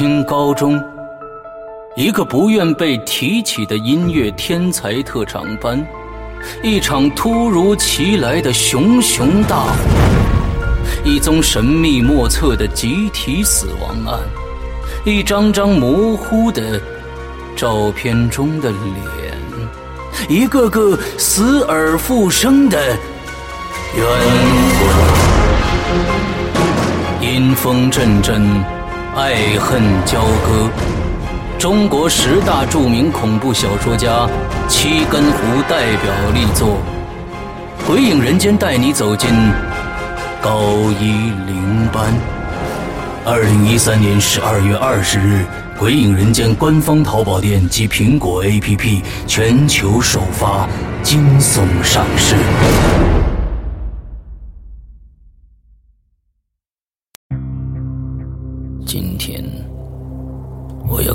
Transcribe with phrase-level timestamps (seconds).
[0.00, 0.82] 新高中，
[1.94, 5.86] 一个不愿被提起的音乐天才特长班，
[6.62, 9.74] 一场突如其来的熊熊大火，
[11.04, 14.20] 一宗神秘莫测的集体死亡案，
[15.04, 16.80] 一张张模糊的
[17.54, 19.36] 照片中的脸，
[20.30, 22.78] 一个个死而复生的
[23.98, 24.06] 冤
[24.78, 24.88] 魂。
[27.20, 28.42] 阴风阵阵，
[29.20, 30.70] 爱恨交割。
[31.58, 34.26] 中国十大著名恐怖小说家
[34.66, 36.78] 七根胡代表力作
[37.86, 39.28] 《鬼影人间》，带你走进
[40.40, 40.62] 高
[40.98, 42.14] 一零班。
[43.26, 45.44] 二零一三年十二月二十日，
[45.78, 50.66] 《鬼影人间》官方淘宝店及苹果 APP 全球首发，
[51.02, 52.36] 惊悚上市。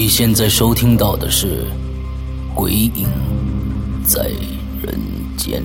[0.00, 1.64] 你现在收听到的是
[2.54, 3.08] 《鬼影
[4.04, 4.30] 在
[4.80, 4.96] 人
[5.36, 5.60] 间》。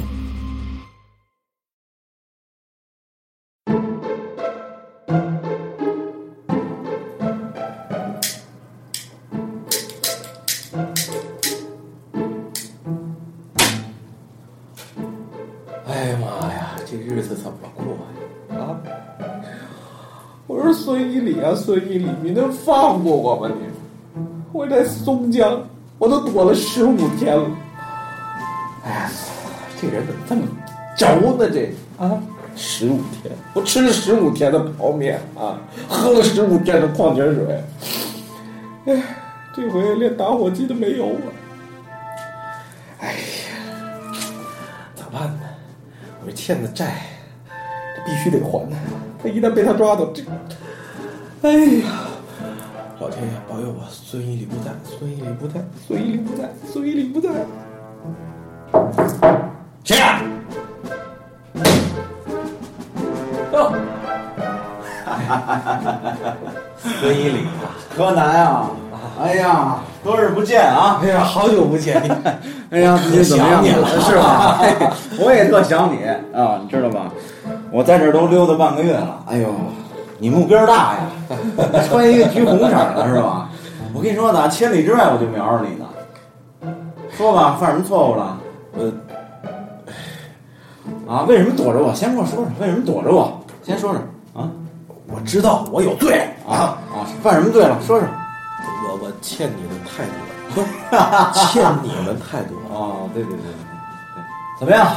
[15.86, 17.86] 哎呀妈呀，这日子怎么过
[18.58, 18.64] 呀？
[18.64, 18.82] 啊！
[20.48, 23.83] 我说孙一礼啊，孙一礼，你能放过我吗你？
[24.54, 25.62] 我在松江，
[25.98, 27.50] 我都躲了十五天了。
[28.86, 29.12] 哎呀，
[29.82, 30.44] 这人怎么这么
[30.96, 31.50] 轴呢？
[31.50, 32.22] 这啊，
[32.56, 35.58] 十五天，我吃了十五天的泡面啊，
[35.90, 37.64] 喝了十五天的矿泉水。
[38.86, 39.02] 哎，
[39.56, 41.22] 这回连打火机都没有了。
[43.00, 43.18] 哎呀，
[44.96, 45.42] 咋办呢？
[46.22, 47.02] 我这欠的债，
[47.96, 48.78] 这必须得还呢。
[49.22, 50.22] 他一旦被他抓到，这，
[51.42, 51.90] 哎呀，
[53.00, 57.30] 老天爷保佑我，孙一礼不在，孙一礼不在，孙一礼不在，孙一礼不在。
[59.84, 60.22] 谁呀、
[63.52, 63.74] 哟，
[67.00, 67.46] 孙一礼，
[67.96, 68.70] 柯南啊！
[69.22, 71.00] 哎呀，多日不见啊！
[71.04, 72.10] 哎呀，好久不见你，
[72.72, 73.64] 哎呀，最近怎么样？
[73.64, 74.60] 想你了是吧？
[75.20, 76.04] 我也特想你
[76.36, 77.12] 啊，你知道吧？
[77.72, 79.24] 我在这儿都溜达半个月了。
[79.28, 79.54] 哎呦，
[80.20, 81.00] 你目标大呀，
[81.90, 83.50] 穿一个橘红色的是吧？
[83.94, 85.86] 我跟你说呢，千里之外我就瞄着你呢。
[87.16, 88.40] 说吧，犯什么错误了？
[88.78, 88.92] 呃，
[91.08, 91.94] 啊，为什么躲着我？
[91.94, 93.40] 先跟我说说，为什么躲着我？
[93.64, 94.02] 先说说
[94.42, 94.50] 啊
[95.08, 97.06] 我知道我有罪啊啊！
[97.22, 97.78] 犯什么罪了？
[97.86, 98.08] 说说。
[98.86, 100.04] 我我欠你的太
[100.56, 100.64] 多
[101.00, 102.70] 了， 欠你们太多了。
[102.72, 103.52] 哦，对对对对
[104.16, 104.24] 对，
[104.60, 104.88] 怎么样？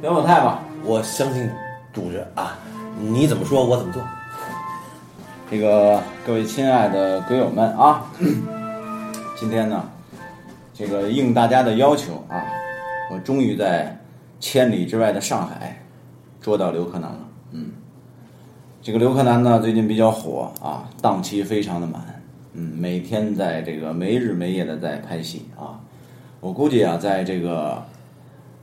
[0.00, 0.58] 表表态吧。
[0.84, 1.48] 我相信
[1.92, 2.56] 主角啊，
[2.98, 4.02] 你怎么说我怎么做。
[5.50, 8.08] 这个各位亲爱的鬼友们啊，
[9.36, 9.84] 今天呢，
[10.72, 12.40] 这个应大家的要求啊，
[13.10, 13.98] 我终于在
[14.38, 15.76] 千里之外的上海
[16.40, 17.28] 捉到刘柯南了。
[17.50, 17.72] 嗯，
[18.80, 22.00] 这个刘柯南呢最近比较火啊，档期非常的满，
[22.52, 25.80] 嗯，每天在这个没日没夜的在拍戏啊。
[26.38, 27.82] 我估计啊，在这个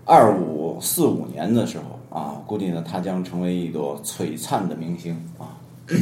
[0.06, 5.51] 二五四五年的时候啊，估计呢他将成为一朵璀璨的明星啊。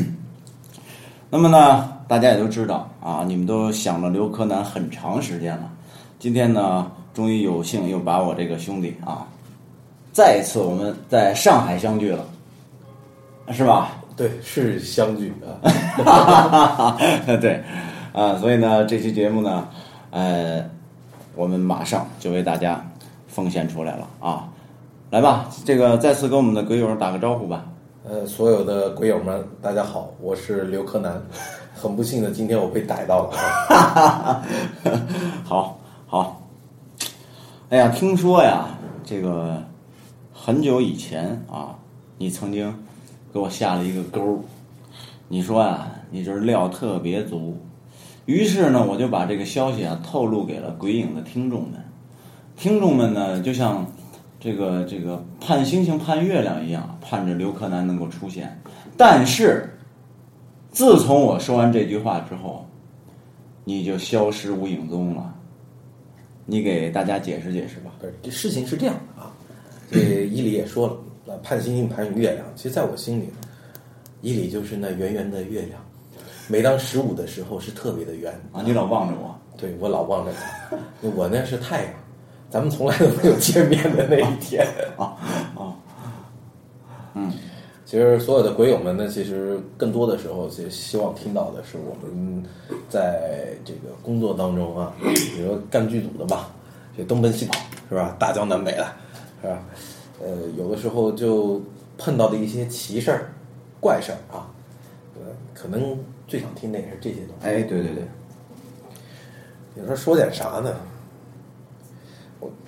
[1.36, 5.70] 那么呢，大家也都知道啊，你们都想着刘柯南很长时间了。
[6.18, 9.28] 今天呢，终于有幸又把我这个兄弟啊，
[10.14, 12.24] 再一次我们在上海相聚了，
[13.52, 13.98] 是吧？
[14.16, 15.34] 对，是相聚
[15.98, 16.96] 啊。
[17.42, 17.62] 对，
[18.14, 19.68] 啊，所以呢，这期节目呢，
[20.12, 20.64] 呃，
[21.36, 22.82] 我们马上就为大家
[23.28, 24.48] 奉献出来了啊！
[25.10, 27.66] 来吧，这个再次跟我们的鬼友打个招呼吧。
[28.08, 31.20] 呃，所有的鬼友们，大家好，我是刘柯南。
[31.74, 33.36] 很不幸的，今天我被逮到了
[33.76, 34.46] 啊。
[35.44, 36.40] 好，好。
[37.70, 38.68] 哎呀，听说呀，
[39.04, 39.60] 这个
[40.32, 41.76] 很久以前啊，
[42.20, 42.72] 你曾经
[43.34, 44.40] 给我下了一个钩。
[45.28, 47.58] 你说呀，你这料特别足，
[48.26, 51.84] 于是呢，我就把这个消息啊透露给了鬼影的听众们。
[52.56, 53.84] 听众们呢，就像
[54.46, 58.56] 这个这个盼星星盼月亮一样，盼着刘柯南能够出现。
[58.96, 59.68] 但是，
[60.70, 62.64] 自从我说完这句话之后，
[63.64, 65.34] 你就消失无影踪了。
[66.46, 67.92] 你给大家解释解释吧。
[68.00, 69.34] 不是，这事情是这样的啊，
[69.90, 73.28] 这伊犁也说了，那盼星星盼月亮，其实在我心里，
[74.22, 75.82] 伊犁就是那圆圆的月亮，
[76.48, 80.32] 每当十五的时候是特别的圆啊，你老望着我，对我老望着
[80.70, 80.78] 他，
[81.16, 81.94] 我那是太阳，
[82.50, 84.66] 咱们从来都没有见面的那一天
[84.98, 85.18] 啊
[85.56, 85.76] 啊，
[87.14, 87.32] 嗯，
[87.86, 92.44] 其实所有的鬼友们呢，其实更多的时候，其实希望听到的是我们
[92.90, 96.50] 在这个工作当中啊， 比如说干剧组的吧，
[96.96, 97.54] 这东奔西跑
[97.90, 98.88] 是吧，大江南北的，
[99.42, 99.60] 是吧？
[100.24, 101.62] 呃，有的时候就
[101.98, 103.34] 碰到的一些奇事儿、
[103.82, 104.48] 怪事儿啊，
[105.16, 105.22] 呃，
[105.54, 107.48] 可能最想听的也是这些东西。
[107.48, 108.04] 哎，对对对，
[109.74, 110.74] 你说说点啥呢？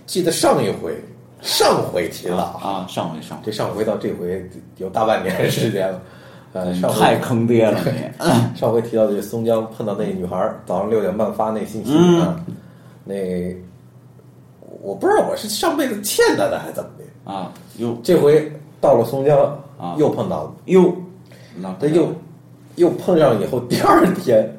[0.08, 0.98] 我记得上一回，
[1.42, 3.44] 上回提了啊，上回上回。
[3.46, 6.02] 这上回到这回有大半年时间了，
[6.54, 8.56] 呃，上回太坑爹了你。
[8.58, 12.22] 上回提到这松江碰到那女孩，早上六点半发那信息嗯。
[12.22, 12.46] 啊，
[13.04, 13.16] 那
[14.82, 18.50] 我不知道我是上辈子欠她的还是怎么的，啊，又这回
[18.80, 19.38] 到了松江
[19.78, 19.94] 啊。
[19.98, 20.96] 又碰到了，又，
[21.58, 22.16] 那这又
[22.78, 24.58] 又碰上以后，第二天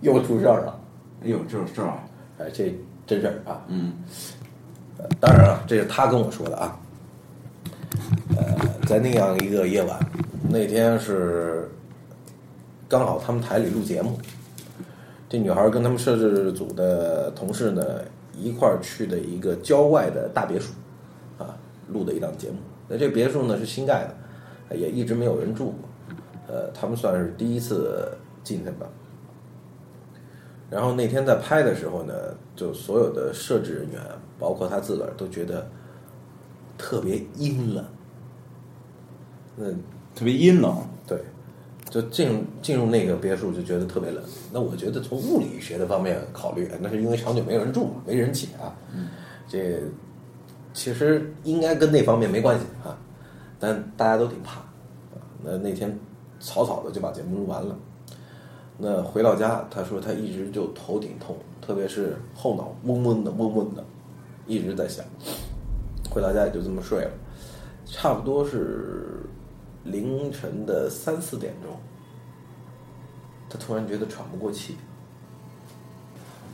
[0.00, 0.80] 又出事儿了，
[1.22, 2.74] 哎呦，这这玩意儿，哎，这
[3.06, 3.64] 真事儿啊。
[3.68, 3.92] 嗯
[4.98, 6.78] 呃当然了，这是他跟我说的啊。
[8.36, 8.44] 呃，
[8.86, 9.98] 在那样一个夜晚，
[10.48, 11.68] 那天是
[12.88, 14.18] 刚好他们台里录节目，
[15.28, 17.82] 这女孩跟他们摄制组的同事呢
[18.36, 20.72] 一块儿去的一个郊外的大别墅，
[21.38, 21.56] 啊，
[21.88, 22.56] 录的一档节目。
[22.88, 24.06] 那这别墅呢是新盖
[24.68, 25.88] 的，也一直没有人住过，
[26.48, 28.12] 呃，他们算是第一次
[28.44, 28.86] 进去吧。
[30.72, 32.14] 然后那天在拍的时候呢，
[32.56, 34.00] 就所有的摄制人员，
[34.38, 35.68] 包括他自个儿，都觉得
[36.78, 37.84] 特别阴冷。
[39.54, 39.70] 那
[40.14, 40.74] 特别阴冷。
[41.06, 41.22] 对，
[41.90, 44.24] 就进入进入那个别墅就觉得特别冷。
[44.50, 48.74] 那我觉得从物理学的方面考虑，那是因为长久没有人住嘛，没人气啊。
[49.46, 49.78] 这
[50.72, 52.96] 其实应该跟那方面没关系啊，
[53.60, 54.60] 但大家都挺怕。
[54.60, 54.66] 啊
[55.42, 55.94] 那那天
[56.40, 57.76] 草草的就把节目录完了。
[58.84, 63.84] 那回到家，他说他一直就头顶痛，特别是后脑嗡嗡的嗡嗡的，
[64.48, 65.04] 一直在响。
[66.10, 67.10] 回到家也就这么睡了，
[67.86, 69.20] 差不多是
[69.84, 71.70] 凌晨的三四点钟，
[73.48, 74.76] 他突然觉得喘不过气。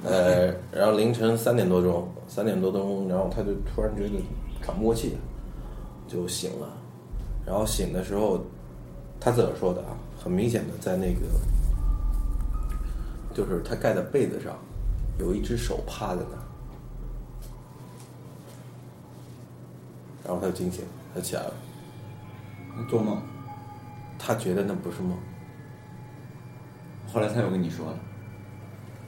[0.05, 4.11] 呃，然后凌晨三点多钟，三点多钟，然后他就突然觉得
[4.61, 5.17] 喘不过气，
[6.07, 6.69] 就醒了。
[7.47, 8.39] 然后醒的时候，
[9.19, 11.23] 他自个儿说的啊，很明显的在那个，
[13.39, 14.59] 就是他盖的被子上，
[15.21, 16.43] 有一只手趴在那儿。
[20.25, 21.55] 然后他就惊醒，他起来了，
[22.91, 23.23] 做梦。
[24.19, 25.17] 他觉得那不是梦。
[27.13, 27.99] 后来他又跟你说了，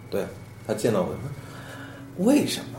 [0.08, 0.24] 对
[0.64, 1.18] 他见到我说
[2.24, 2.78] ：“为什么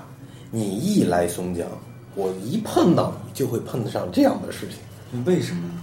[0.51, 1.67] 你一来松江，
[2.15, 4.69] 我一碰到你就会碰得上这样的事
[5.11, 5.25] 情？
[5.25, 5.81] 为什么呢？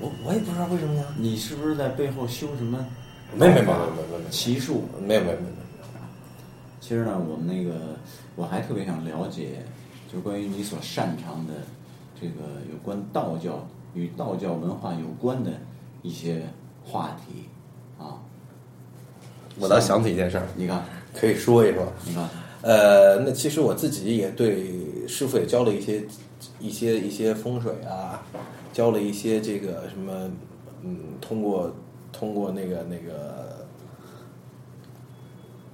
[0.00, 1.04] 我我也不知道为什么呀。
[1.16, 2.84] 你是不是在背后修什么？
[3.36, 4.84] 没没没没没没奇术？
[5.00, 5.54] 没有没有没有没有。
[6.80, 7.96] 其实呢，我们那个
[8.36, 9.62] 我还特别想了解，
[10.12, 11.54] 就关于你所擅长的
[12.20, 15.50] 这个有关道教与道教文化有关的
[16.02, 16.42] 一些
[16.84, 17.44] 话题
[17.98, 18.20] 啊。
[19.58, 20.82] 我倒想起一件事儿，你看，
[21.14, 21.90] 可以说一说。
[22.04, 22.28] 你看，
[22.62, 26.02] 呃，那其实我自己也对师傅也教了一些
[26.58, 28.22] 一些一些风水啊，
[28.72, 30.30] 教了一些这个什么，
[30.82, 31.72] 嗯，通过
[32.24, 33.66] 通过那个那个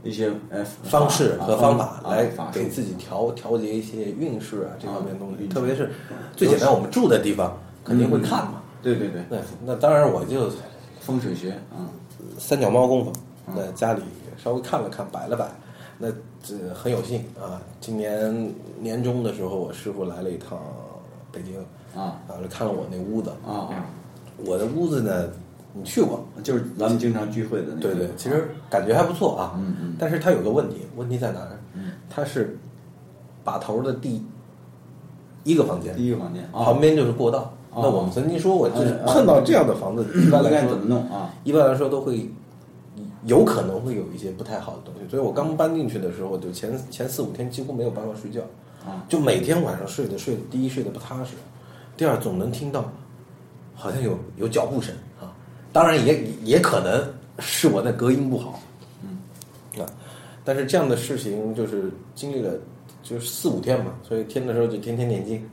[0.03, 5.93] 一些呃方式和方法来给自己调调节一些运势啊这方面的东西，特别是
[6.35, 8.63] 最简单，我们住的地方肯定会看嘛。
[8.83, 10.51] 对对对，那那当然我就
[10.99, 11.87] 风水学啊，
[12.37, 13.13] 三脚猫功夫，
[13.55, 14.03] 那家里
[14.37, 15.49] 稍微看了看，摆了摆，
[15.99, 16.09] 那
[16.43, 17.63] 这很有幸啊。
[17.81, 20.59] 今年年终的时候，我师傅来了一趟
[21.31, 21.57] 北京
[21.95, 22.19] 啊。
[22.27, 23.31] 啊，看了我那屋子。
[23.47, 23.87] 啊啊，
[24.47, 25.29] 我的屋子呢，
[25.73, 26.25] 你去过？
[26.43, 27.81] 就是咱们经常聚会的那个。
[27.81, 29.55] 对对，其实感觉还不错啊。
[29.57, 31.59] 嗯嗯但是它有个问题，问题在哪儿呢？
[31.75, 32.59] 嗯它是
[33.45, 34.23] 把头的第
[35.45, 37.55] 一个房间，第一个房间啊旁边就是过道。
[37.73, 41.33] 哦那我们曾经说过，就是碰到这样的房子，一般来说怎么弄啊？
[41.45, 42.29] 一般来说都会
[43.25, 48.41] 有可能会有一些不太好的东西，所以我刚搬进去的时候，就前前四五天几乎没有办法睡觉，
[48.85, 51.37] 啊就每天晚上睡的睡的，第一睡得不踏实，
[51.97, 52.91] 第二总能听到
[53.77, 55.10] 好像有有脚步声啊，
[55.73, 57.09] 当然也也可能
[57.39, 58.61] 是我那隔音不好，
[59.03, 59.19] 嗯，
[59.81, 59.87] 啊，
[60.45, 62.53] 但是这样的事情就是经历了
[63.03, 65.49] 就是四五天嘛，所以听的时候就天天念经，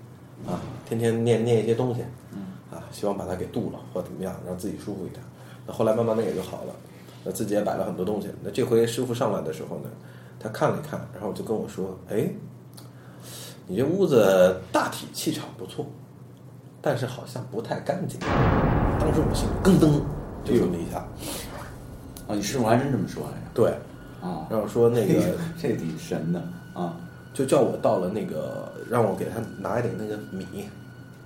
[0.47, 5.21] 啊，天天念念一些东西，嗯，啊，希望把它给渡了或怎么样，让自己舒服一点。
[5.65, 6.74] 那后来慢慢的也就好了，
[7.24, 8.27] 那自己也摆了很多东西。
[8.43, 9.89] 那这回师傅上来的时候呢，
[10.39, 12.27] 他看了一看，然后就跟我说：“哎，
[13.67, 15.86] 你这屋子大体气场不错，
[16.81, 18.19] 但是好像不太干净。”
[19.00, 20.01] 当时我心里咯噔
[20.44, 20.98] 就这么一下，
[22.27, 23.38] 啊，你师傅还真这么说来着？
[23.54, 23.70] 对，
[24.22, 26.42] 啊，然后说那个 这挺神的
[26.74, 26.96] 啊。
[27.34, 30.68] 就叫我到了那个，让我给他拿一点那个米，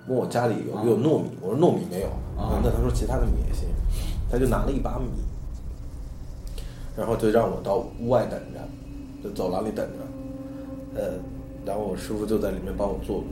[0.08, 2.08] 问我家里有没有糯米，我说糯米没有。
[2.38, 3.70] 啊那他说其他的米也行，
[4.30, 5.06] 他就拿了一把米，
[6.98, 8.60] 然后就让我到屋外等着，
[9.24, 11.14] 就走廊里等着，呃，
[11.66, 13.24] 然后我师傅就在里面帮我做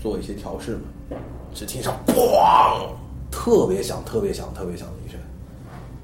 [0.00, 1.16] 做一些调试嘛，
[1.52, 2.92] 只听上咣，
[3.30, 5.18] 特别响，特别响，特别响的一声，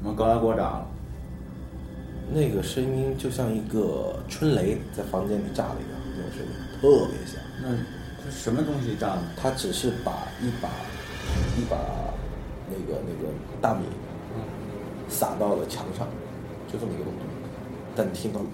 [0.03, 0.87] 我们高压锅炸了，
[2.33, 6.49] 那个声音就像一个春雷在房间里炸了一样，那种声音
[6.81, 7.41] 特别响。
[7.63, 7.69] 那
[8.25, 9.23] 这什么东西炸的？
[9.37, 10.69] 他只是把一把
[11.57, 11.77] 一把
[12.69, 13.85] 那个那个大米
[15.09, 16.07] 撒到了墙上，
[16.71, 17.23] 就这么一个动作，
[17.95, 18.47] 但你听到了，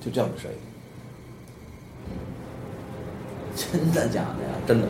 [0.00, 0.58] 就这样的声音，
[3.54, 4.50] 真的假的呀？
[4.66, 4.88] 真的，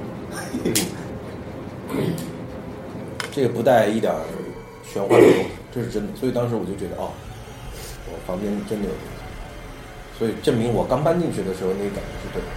[3.33, 4.21] 这个不带一点儿
[4.85, 6.15] 玄幻的东西，这是真的。
[6.15, 7.11] 所以当时我就觉得，哦，
[8.07, 12.49] 我房间真的有东西，所以证明我刚搬进去的时候那个感觉是对的，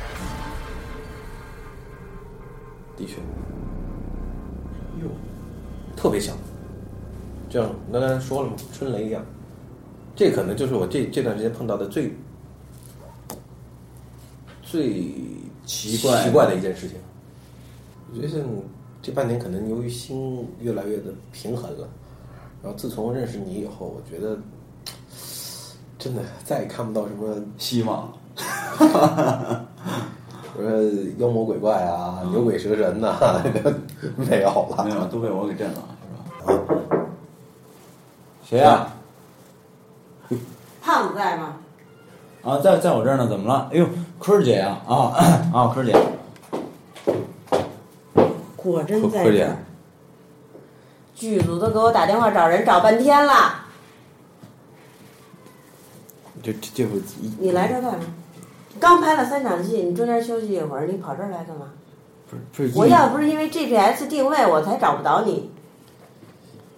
[2.98, 3.14] 的确。
[5.02, 5.10] 哟，
[5.96, 6.36] 特别响，
[7.50, 9.26] 这样那刚才说了嘛，春雷一样，
[10.16, 12.14] 这可能就是我这这段时间碰到的最
[14.62, 15.06] 最
[15.66, 16.98] 奇怪奇怪的一件事情。
[18.10, 18.44] 我觉得是
[19.06, 21.88] 这半年可能由于心越来越的平衡了，
[22.64, 24.36] 然后自从认识你以后，我觉得
[26.00, 28.12] 真的再也看不到什么希望。
[30.58, 30.72] 我说
[31.20, 33.16] 妖魔鬼怪啊、牛鬼蛇神呐、
[34.18, 34.84] 没有了。
[34.84, 35.84] 没有，都被我给震了，
[36.48, 37.06] 是吧？
[38.44, 38.88] 谁呀、
[40.82, 41.58] 胖子在吗？
[42.44, 42.58] 啊？
[42.58, 43.70] 在在我这儿呢，怎么了？
[43.72, 45.14] 哎呦，坤儿姐呀、啊，
[45.54, 45.94] 啊坤儿姐，
[48.72, 49.58] 果真在这儿。
[51.16, 53.66] 剧组都给我打电话找人找半天了，
[56.44, 58.00] 这这这会一你来这儿干嘛？
[58.80, 61.68] 刚拍了三场戏，你中间休息一会儿，你跑这儿来干嘛？
[62.30, 65.50] 不是不是我要不是因为 GPS 定位，我才找不着你。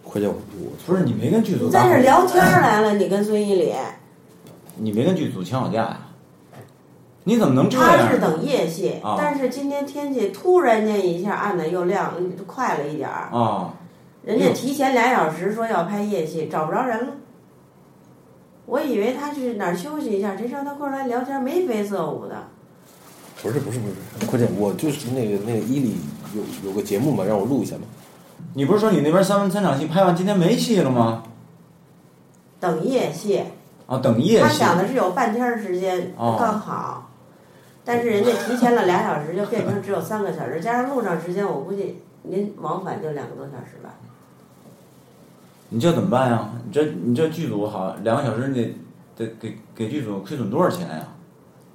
[0.03, 3.73] 快点我我不是你没跟剧组你在这儿聊天儿 来了，你跟孙一礼，
[4.75, 6.06] 你没跟剧组请好假呀？
[7.27, 7.97] 你怎么能这样？
[7.97, 12.13] 他是等夜戏，啊但是今天天气突然间一下暗的又亮，
[12.45, 13.27] 快了一点儿。
[13.37, 13.73] 啊？
[14.23, 17.13] 人家提前俩小时说要拍夜戏，找不着人了。
[18.65, 22.35] 我以为他去哪儿休息一下，谁知道他过来聊天，眉飞色舞的。
[23.43, 25.97] 不是不是不是，快点我就是那个那个伊利
[26.33, 27.83] 有有个节目嘛，让我录一下嘛。
[28.53, 31.23] 你不是说你那边三三场戏拍完，今天没戏了吗？
[32.61, 33.43] 等夜戏，
[33.85, 34.59] 啊，等夜戏他戏。
[34.59, 37.06] 想的是有半天时间哦刚好，
[37.87, 43.95] 但是人家提前了俩小时，就变成只有三个小时，加上路上时间，我估计您往返就两个多小时吧。
[45.69, 46.49] 你这怎么办呀？
[46.65, 51.07] 你这你这剧组好两个小时，你得得给给剧组亏损多少钱呀？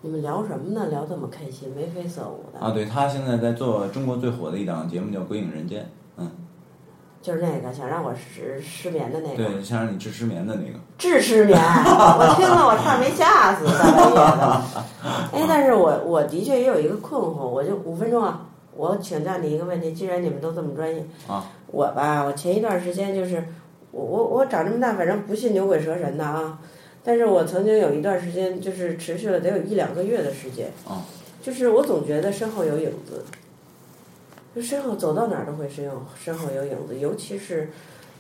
[0.03, 0.89] 你们聊什么呢？
[0.89, 5.89] 聊这么开心，眉飞色舞的，啊，对他现在在做中国最火的一档节目叫《鬼影人间》，嗯，
[7.23, 9.37] 就是那个想让我失失眠的那个。
[9.37, 10.79] 对，想让你治失眠的那个。
[10.99, 14.63] 治失眠， 我听了我差点没吓死，大半夜的。
[15.33, 23.43] 哎，但是我我的确也有一个困惑，我就五分钟啊，我请教你一个问题，既然你们都这么专业，啊，我吧，我前一段时间就是
[23.91, 26.59] 我我我长这么大，反正不信牛鬼蛇神的啊，
[27.05, 31.03] 但是我曾经有一段时间就是持续了得有一两个月的时间，啊，
[31.43, 33.25] 就是我总觉得身后有影子，
[34.55, 37.69] 就身后走到哪儿都会身后身后有影子，尤其是。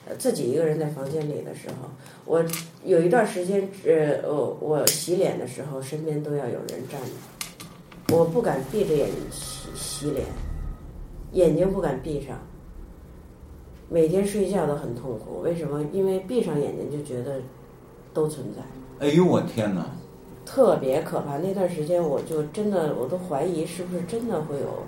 [0.04, 1.88] 呃自己一个人在房间里的时候，
[2.24, 2.44] 我
[2.84, 10.26] 有一段时间，呃，我我洗脸的时候，身边都要有人站着，我不敢闭着眼洗洗脸，
[11.34, 12.36] 眼睛不敢闭上，
[13.88, 15.40] 每天睡觉都很痛苦。
[15.40, 15.80] 为什么？
[15.92, 17.40] 因为闭上眼睛就觉得
[18.12, 19.86] 都存在，哎呦我天哪！
[20.44, 21.38] 特别可怕。
[21.38, 24.82] 那段时间我就真的我都怀疑是不是真的会有呃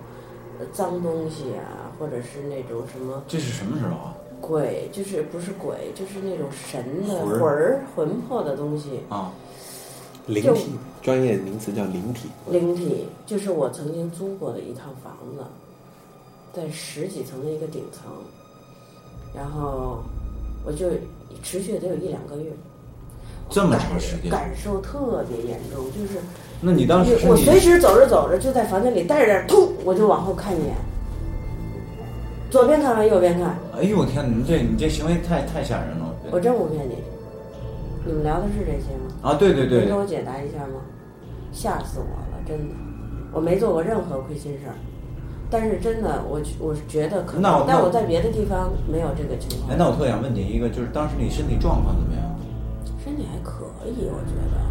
[0.73, 4.15] 脏东西啊，或者是那种什么这是什么时候啊？
[4.41, 9.01] 鬼，就是不是鬼，就是那种神的魂儿魂魄的东西。
[9.09, 9.33] 啊，
[10.27, 12.29] 灵体，专业名词叫灵体。
[12.51, 15.45] 灵体就是我曾经租过的一套房子，
[16.53, 18.05] 在十几层的一个顶层，
[19.35, 20.03] 然后
[20.65, 20.91] 我就
[21.43, 22.51] 持续得有一两个月，
[23.49, 26.19] 这么长时间，感受特别严重，就是
[26.67, 30.75] 那你当时我随时走着走着就在房间里待着待着，突我就往后看一眼，
[32.51, 36.15] 左边看完右边看，哎呦我天，你这你这行为太太吓人了。
[36.31, 36.97] 我真不骗你。
[38.07, 39.13] 你们聊的是这些吗？
[39.21, 40.81] 啊，对对对能给，我解答一下吗？
[41.53, 42.75] 吓死我了，真的，
[43.31, 44.75] 我没做过任何亏心事儿，
[45.51, 52.25] 但是真的，我我觉得可能，但我在别的地方没有这个情况哎，，那我特想问你一个，就是当时你身体状况怎么样？
[53.05, 54.64] 身体还可以，我觉得。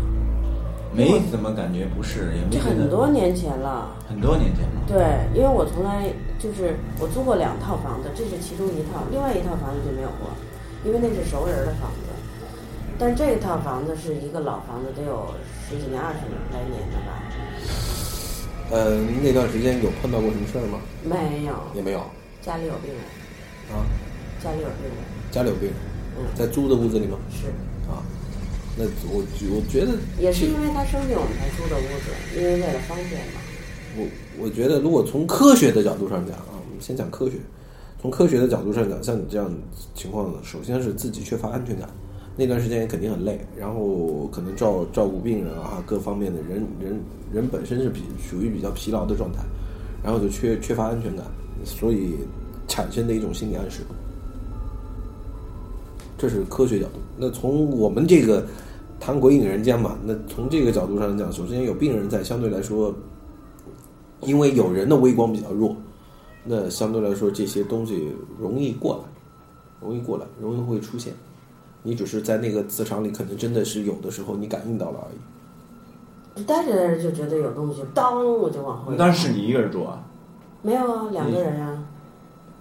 [0.96, 4.82] 没怎么感觉不适，也没这很多年前了，很多年前了。
[4.88, 6.06] 对，因为我从来
[6.38, 10.30] 就是我租过两套房子，这是其中一套，另外一套房子就没有过，
[10.86, 12.14] 因为那是熟人的房子。
[13.00, 15.34] 但这套房子是一个老房子，得有
[15.68, 16.20] 十几年、二十
[16.54, 17.24] 来年的吧？
[18.72, 20.80] 呃，那段时间有碰到过什么事儿吗？
[21.04, 22.00] 没有，也没有
[22.42, 23.02] 家里有病人，
[23.74, 23.82] 啊，
[24.42, 24.96] 家里有病人，
[25.32, 25.76] 家里有病人，
[26.18, 27.18] 嗯，在租的屋子里吗？
[27.30, 27.48] 是，
[27.90, 27.98] 啊，
[28.76, 33.40] 那我我觉得也是因为他生病我们才租的屋子，因为为了方便嘛。
[33.96, 34.08] 我
[34.40, 37.38] 我觉得，如果从科学的角度上讲啊，我们先讲科学。
[38.02, 39.50] 从科学的角度上讲，像你这样
[39.94, 41.88] 情况呢，首先是自己缺乏安全感，
[42.36, 47.00] 那段时间肯定很累，然后可能照照顾病人啊，各方面的人人
[47.32, 49.44] 人本身是比属于比较疲劳的状态，
[50.04, 51.26] 然后就缺缺乏安全感，
[51.64, 52.16] 所以
[52.68, 53.82] 产生的一种心理暗示。
[56.24, 57.02] 这是科学角度。
[57.18, 58.46] 那从我们这个
[58.98, 62.96] 谈鬼影人间嘛，那从这个角度上讲，首先有病人在，相对来说，
[64.22, 65.76] 因为有人的微光比较弱，
[66.46, 68.08] 那相对来说这些东西
[68.40, 69.04] 容易过来，
[69.82, 71.14] 容易过来，容易会出现。
[71.82, 76.40] 你只是在那个磁场里，可能真的是有的时候你感应到了而已。
[76.40, 78.94] 就待着待着就觉得有东西，当我就往后。
[78.94, 80.02] 当时是你一个人住啊？
[80.62, 81.84] 没有啊，两个人啊，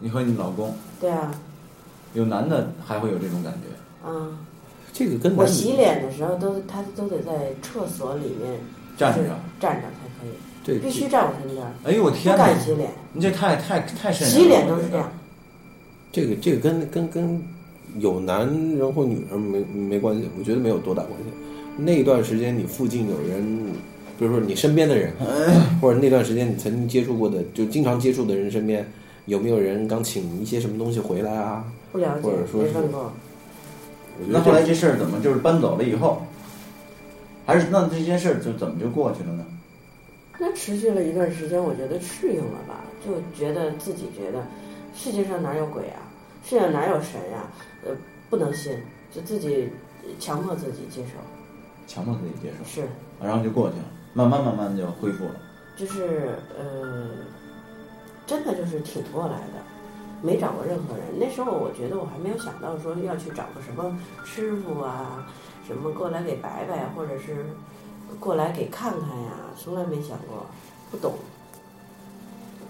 [0.01, 1.33] 你和你老公对啊，
[2.15, 4.09] 有男的还会有这种感觉？
[4.09, 4.37] 啊，
[4.93, 8.59] 这个跟我洗脸的时候都他都得在厕所里面
[8.97, 9.21] 站着
[9.61, 10.33] 站着才可以，
[10.65, 12.47] 对必须站我身边，哎呦我天哪！
[12.47, 14.37] 敢洗脸，你这太太太瘆人了。
[14.37, 15.11] 洗脸都是这样。
[16.11, 17.43] 这个这个跟跟跟
[18.01, 18.47] 有男
[18.77, 21.27] 人或女人没没关系，我觉得没有多大关系。
[21.79, 23.67] 那一段时间你附近有人，
[24.19, 25.13] 比如说你身边的人，
[25.81, 28.87] 或者那段时间你曾经接触过的，就经常接触的人身边，
[29.25, 31.65] 有没有人刚请一些什么东西回来啊？
[31.93, 33.13] 不了解没问过。
[34.27, 36.23] 那后来这事儿怎么就是搬走了以后，
[37.47, 39.47] 还是那这件事儿就怎么就过去了呢？
[40.39, 44.45] 那持续了一段时间，我觉得适应了吧，就觉得自己觉得
[44.95, 46.03] 世界上哪有鬼啊，
[46.45, 47.45] 世界上哪有神呀、
[47.85, 47.93] 呃，
[48.29, 48.77] 不能信，
[49.13, 49.69] 就自己
[50.19, 51.13] 强迫自己接受，
[51.87, 52.89] 强迫自己接受，是，
[53.23, 55.37] 然后就过去了，慢慢慢慢就恢复了。
[55.77, 57.09] 就是呃，
[58.27, 59.63] 真的就是挺过来的，
[60.23, 61.05] 没找过任何人。
[61.19, 65.27] 那时候我觉得我还没有想到说要去找个什么师傅啊，
[65.67, 67.45] 什么过来给摆摆，或者是
[68.19, 70.47] 过来给看看呀，从来没想过，
[70.91, 71.15] 不懂。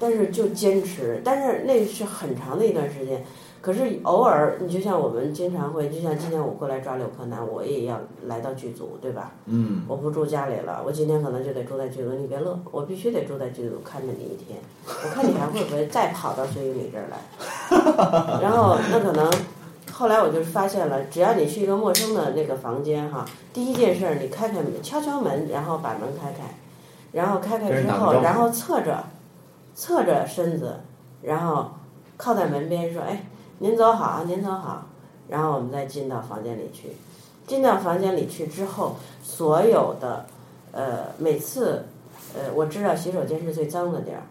[0.00, 3.24] 但是就坚持，但是那是很长的一段时间。
[3.62, 9.30] 可是偶尔，你就像我们经常会，就像今天我过来抓柳柯南，我也要来到剧组，对吧？
[9.46, 12.12] 嗯，我不住家里了，我今天可能就得住在剧组。
[12.14, 14.58] 你别乐，我必须得住在剧组看着你一天。
[14.84, 18.40] 我看你还会不会再跑到孙玉礼这儿来？
[18.42, 19.32] 然后那可能，
[19.92, 26.52] 后来我就发现了，只要你去一个陌生的那个房间哈，第一件事儿你开开门，敲敲门，然后把门开开，
[27.12, 29.04] 然后开开之后，然后侧着，
[29.72, 30.80] 侧着身子，
[31.22, 31.70] 然后
[32.16, 33.24] 靠在门边说：“哎，
[33.62, 34.84] 您走好啊，您走好。”
[35.30, 36.90] 然后我们再进到房间里去。
[37.46, 40.26] 进到房间里去之后，所有的，
[40.72, 41.84] 呃，每次，
[42.34, 44.22] 呃，我知道洗手间是最脏的地儿，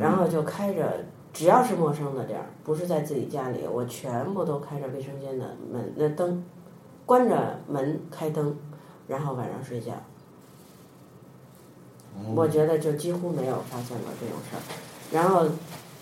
[0.00, 6.42] 然后就开着，只要是陌生的地儿，不是在自己家里，我全部都开着卫生间的门那灯，
[7.04, 8.56] 关着门开灯，
[9.06, 9.92] 然后晚上睡觉。
[12.34, 14.62] 我觉得就几乎没有发现过这种事儿。
[15.12, 15.46] 然后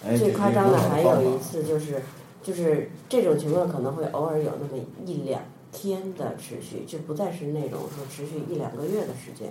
[0.06, 2.02] 哎，最夸张的还有一次，次就是，
[2.46, 9.48] 就是这种情况可能会偶尔有那么一两天的持续，就不再是那种说持续一两个月的时间。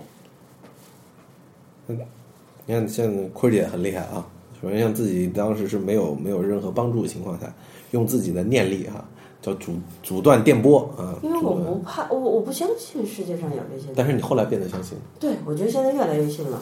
[1.88, 1.98] 嗯
[2.64, 4.26] 你看，像坤儿姐很厉害啊。
[4.62, 7.52] 首先，像自己当时是没有没有任何帮助的情况下，
[7.90, 9.04] 用自己的念力哈、
[9.40, 11.14] 叫阻阻断电波啊。
[11.22, 13.92] 因为我不怕，我我不相信世界上有这些。
[13.94, 16.60] 但是你后来变得相信，对，我觉得现在越来越信了，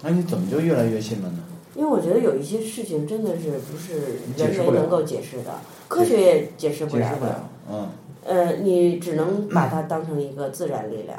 [0.00, 1.38] 那你怎么就越来越信了呢？
[1.74, 5.52] 因为我觉得有一些事情真的是不是人解释不了为能够解释的，
[5.88, 7.08] 科学也解释不了
[7.70, 7.88] 嗯，
[8.24, 11.18] 呃，你只能把它当成一个自然力量，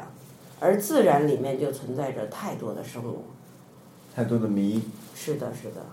[0.60, 3.24] 而自然里面就存在着太多的生物。
[4.14, 4.82] 太多的谜。
[5.14, 5.84] 是的，是的，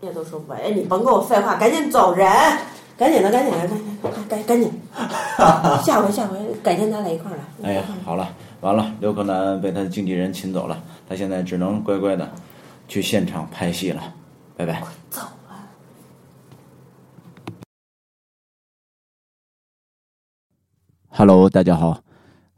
[0.00, 0.60] 也都说不完。
[0.60, 2.26] 哎，你甭跟我废话，赶紧走人！
[2.96, 4.72] 赶紧的，赶紧的，赶紧赶赶赶紧，
[5.84, 7.68] 下回下回改天咱俩一块儿来。
[7.70, 8.28] 哎呀，好了，
[8.60, 10.76] 完了，刘克南被他的经纪人请走了，
[11.08, 12.28] 他现在只能乖乖的
[12.88, 14.14] 去现场拍戏了，
[14.56, 14.82] 拜拜。
[15.10, 15.68] 走啊
[21.08, 22.02] ！Hello，大家好。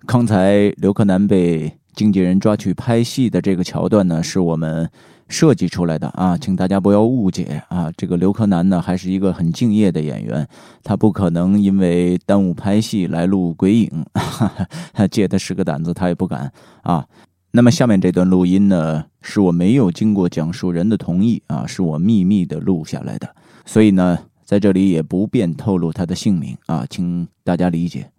[0.06, 4.88] 刚才刘柯南被经纪人抓去拍戏的这个桥段呢，是我们
[5.28, 7.90] 设计出来的啊，请大家不要误解啊。
[7.96, 10.46] 这个刘柯南呢，还是一个很敬业的演员，
[10.84, 14.46] 他不可能因为耽误拍戏来录鬼影，哈
[14.94, 17.04] 哈借他十个胆子他也不敢啊。
[17.52, 23.34] 那么下面这段录音呢，是我没有经过讲述人的同意啊，是我秘密的录下来的，
[23.66, 28.12] 所以呢，在这里也不便透露他的姓名啊，请大家理解。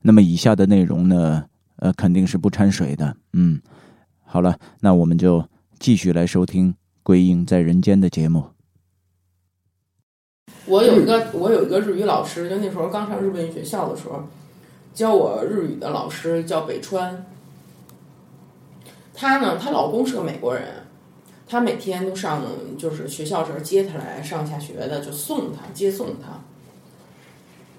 [0.00, 1.44] 那么以下的内容呢，
[1.76, 3.14] 呃，肯定是不掺水的。
[3.34, 3.60] 嗯，
[4.24, 5.46] 好了，那我们就
[5.78, 8.46] 继续来收听《鬼影在人间》的节目。
[10.64, 14.24] 我有一个我有一个日语老师，就那时候刚上日本语学校的时候，
[14.94, 17.26] 教我日语的老师叫北川。
[19.22, 20.64] 她呢，她老公是个美国人，
[21.46, 22.42] 她每天都上
[22.76, 26.40] 就是学校时候接她来上下学的，就送她接送她。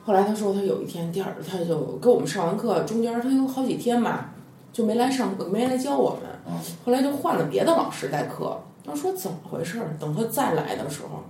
[0.05, 4.33] 后来她说，她有一天第二，她就跟我们上完课，中间她有好几天吧，
[4.71, 6.55] 就没来上课没来教我们。
[6.85, 8.57] 后来就换了别的老师代课。
[8.85, 9.97] 她说怎么回事儿？
[9.99, 11.25] 等她再来的时候。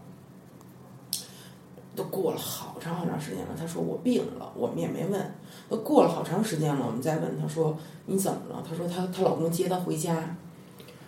[1.95, 5.33] 都过了好长好长时间了，她说我病了，我们也没问。
[5.69, 8.63] 都过了好长时间了，我们再问她说你怎么了？
[8.67, 10.35] 她说她她老公接她回家，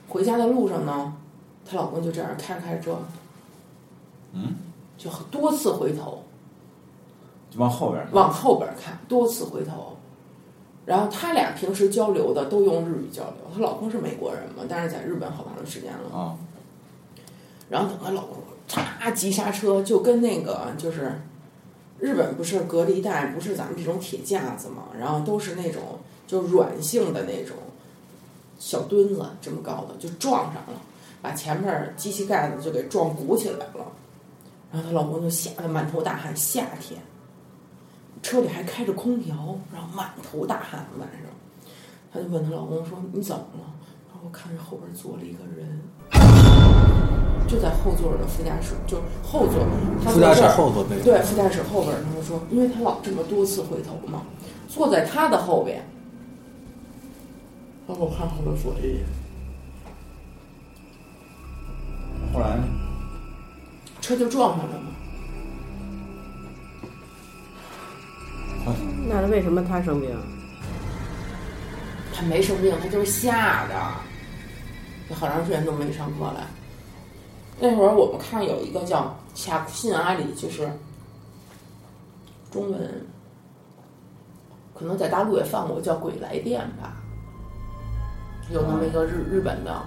[0.08, 1.14] 回家的路上呢，
[1.66, 2.98] 她老公就这样开着开着车，
[4.34, 4.56] 嗯，
[4.98, 6.24] 就多次回头
[7.50, 9.98] 就往后边往后边看，多次回头。
[10.86, 16.16] 然后他俩平时交流的都用日语交流，她老公是美国人嘛，但是在日本好长时间了。
[16.16, 16.38] 啊，
[17.68, 18.38] 然后等她老公
[18.68, 21.22] 嚓急刹车，就跟那个就是
[22.00, 25.82] 日本不是隔离带，不是咱们这种铁架子嘛，然后都是那种
[26.28, 27.56] 就软性的那种
[28.58, 30.82] 小墩子这么高的，就撞上了，
[31.22, 33.92] 把前面机器盖子就给撞鼓起来了。
[34.72, 37.00] 然后她老公就吓得满头大汗，夏天
[38.22, 39.36] 车里还开着空调，
[39.72, 41.22] 然后满头大汗晚上。
[42.12, 43.74] 她就问她老公说：“你怎么了？”
[44.12, 46.25] 然后看着后边坐了一个人。
[47.48, 49.66] 就在后座的副驾驶，就是后座，
[50.04, 54.24] 他副驾驶后头那个对，副驾驶后边，他就说，因为他老这么多次回头嘛，
[54.68, 55.86] 坐在他的后边，
[57.88, 59.04] 然后我看后边坐着人，
[62.34, 62.64] 后来呢？
[64.02, 64.92] 车就撞上了嘛。
[69.08, 70.10] 那为什么他生病？
[72.14, 73.74] 他没生病，他就是吓的，
[75.10, 76.46] 就好长时间都没上课来。
[77.60, 79.16] 那会儿我们看有一个叫
[79.48, 80.70] 《卡库信阿里》，就是
[82.52, 83.06] 中文，
[84.74, 86.94] 可能在大陆也放过，叫《鬼来电》吧。
[88.52, 89.82] 有那么一个日日本的，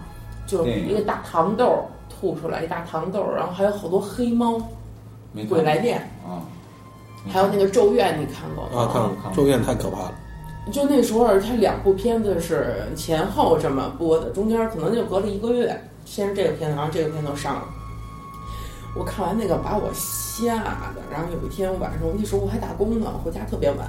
[0.47, 4.55] 就是一个大糖豆吐出来一大糖豆，然后还有好多黑猫，
[5.49, 6.43] 《鬼来电啊，》，
[7.31, 8.83] 还有那个《咒怨》，你看过吗？
[8.83, 10.15] 啊，看看《咒怨》太可怕了。
[10.73, 17.69] 就那时候，他两部片子是前后这么播的，中间可能就隔了一个月，先是这个片子，然后这个片子上了。
[18.97, 20.57] 我看完那个把我吓
[20.97, 23.87] 的，然后有一天晚上，那时候我还打工呢，回家特别晚，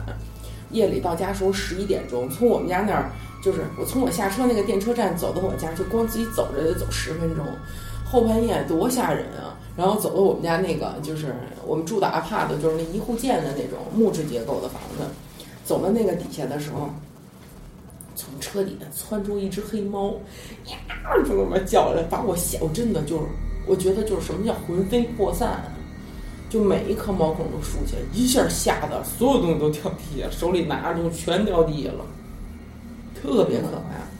[0.72, 3.10] 夜里到家时候十一点钟，从我们家那儿
[3.42, 7.46] 就是我从我下车那个电车站走到我家，就光自己走着得走十分钟，
[8.06, 9.56] 后半夜多吓人啊！
[9.78, 11.34] 然后走到我们家那个就是
[11.66, 15.06] 我们住的阿帕的就是那一户建的那种木质结构的房子。
[15.64, 16.90] 走到那个底下的时候，
[18.20, 20.12] 从车里面窜出一只黑猫，
[20.66, 20.76] 呀，
[21.26, 23.24] 就那么叫着，把我吓，我真的就是，
[23.66, 25.72] 我觉得就是什么叫魂飞魄散，
[26.50, 32.06] 就每一颗毛孔都竖起来，一下吓得所有东西都掉地下，手里拿着东西全掉地下了，
[33.16, 34.19] 特别可怕。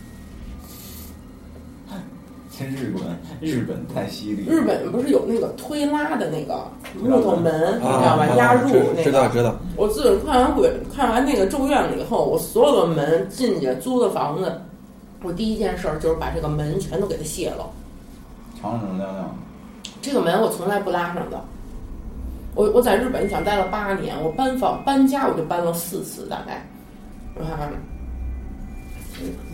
[2.60, 3.04] 真日本，
[3.40, 4.44] 日本太犀利。
[4.46, 6.70] 日本不是有那个推拉的那个
[7.02, 8.28] 木头门，你知啊道吧？
[8.36, 9.04] 压入那个。
[9.04, 14.54] 知道知道，我自从看完鬼，看完那个《咒怨》了以后，我所有的门进去租的房子，
[15.24, 17.66] 我第一件事儿就是把这个门全都给它卸了。
[18.62, 19.34] 长长亮亮，
[20.02, 21.42] 这个门我从来不拉上的。
[22.56, 26.56] 我我在日本你想待了八年，我搬房搬家我就搬了四次，大概，
[27.42, 27.72] 啊，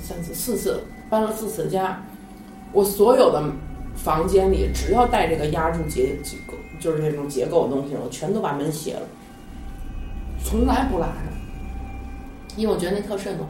[0.01, 2.01] 三次四次搬了四次家。
[2.75, 3.41] 我所有的
[3.95, 9.01] 房间里只要带这个压铸结结构，就是这种结构的东西，我全都把门卸了，
[10.43, 11.15] 从来不拉上，
[12.57, 13.47] 因为我觉得那特瘆得慌。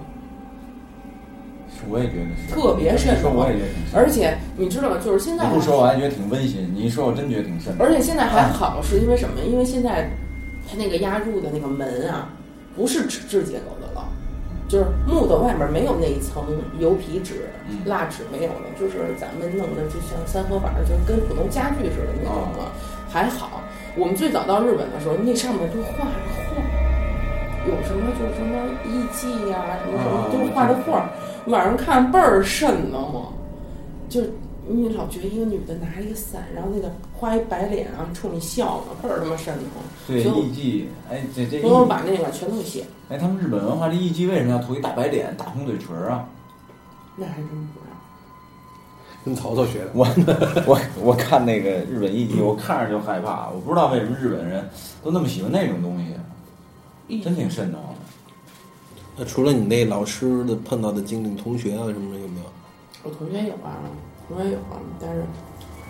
[1.89, 3.99] 我也觉得是，特别瘆你说得慌我也觉得挺。
[3.99, 4.97] 而且你知道吗？
[5.03, 7.75] 就是现在不说我还觉得挺温馨，你一说我真觉得挺瘆。
[7.79, 9.41] 而且现在还好，是因为什么？
[9.41, 10.09] 因为现在
[10.69, 12.29] 它那个压入的那个门啊，
[12.75, 13.84] 不是纸质结构的了，
[14.67, 16.43] 就是木头外面没有那一层
[16.79, 17.49] 油皮纸、
[17.85, 22.71] 蜡纸没有了，就是咱们弄的就像三合板儿，就跟普通家具似的那种了，
[23.09, 23.61] 还好。
[23.95, 26.17] 我们最早到日本的时候，那上面都画着
[26.49, 26.61] 画，
[27.67, 31.09] 有什么就是什么艺伎呀、什么什么，都是画着画儿，
[31.45, 33.31] 晚上看倍儿瘆得慌。
[34.09, 34.21] 就
[34.67, 39.83] 你老觉得一个女的拿一个伞，然后那个画一白脸啊，冲你笑呢，倍儿他妈瘆得慌。
[40.07, 46.27] 对艺伎，哎，这这我我，把那个全都写，哎，他们日本文化这艺伎为什么要涂一大白脸、大红嘴唇儿啊？
[47.15, 47.95] 那还真不知道。
[49.23, 49.91] 跟曹操学的。
[49.93, 50.07] 我
[50.65, 54.67] 我我看那个日本艺伎，我看着就害怕，我不知道为什么日本人
[55.03, 55.97] 都那么喜欢那种东
[57.07, 57.99] 西，真挺瘆得慌的。
[59.17, 62.45] 那除了你那老师的碰到的经历，同学啊什么的有没有？
[63.03, 63.77] 我同学有啊，
[64.27, 65.23] 同学有啊，但是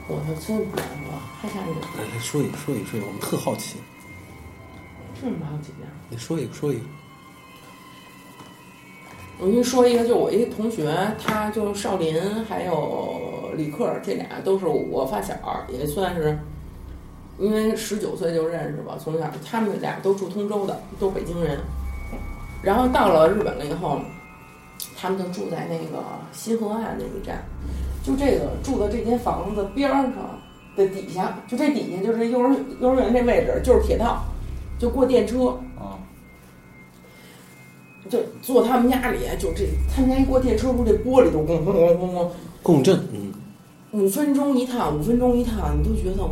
[0.08, 3.78] 我的真不敢说，害怕那个，来来说一个，说一个，说一个，我们特好奇。
[5.16, 5.90] 是什么好几样？
[6.10, 6.84] 你说一个，说一个。
[9.40, 15.34] 我跟你说一个，就我一个同学，他就少林还有李克，这俩都是我发小，
[15.70, 16.38] 也算是，
[17.38, 21.60] 因为十九岁就认识吧，从小他们俩都住通州的，都北京人。
[22.62, 24.00] 然后到了日本了以后，
[24.98, 27.44] 他们就住在那个新河岸那一站，
[28.06, 30.14] 就这个住的这间房子边儿上
[30.76, 34.24] 的底下，就这底下就是幼儿幼儿园这位置，就是铁道，
[34.78, 35.48] 就过电车。
[35.80, 35.98] 啊，
[38.08, 42.28] 就坐他们家里，就这他们家一过电车，不这玻璃都咣咣咣咣咣，
[42.62, 43.34] 共振，嗯，
[43.92, 46.30] 五分钟一趟，五分钟一趟，你都觉得哇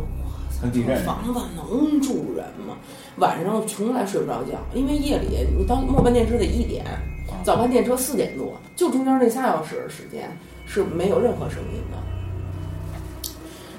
[0.50, 2.76] 操，这房子能住人吗？
[3.16, 6.84] 晚上从来睡不着觉，因为夜里你到末班电车得一点，
[7.42, 10.30] 早班电车四点多，就中间那仨小时的时间
[10.74, 11.98] 是没有任何声音的。